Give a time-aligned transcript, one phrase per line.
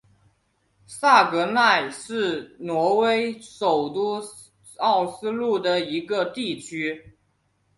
[0.87, 4.19] 萨格奈是挪威首都
[4.77, 7.15] 奥斯陆的一个地区。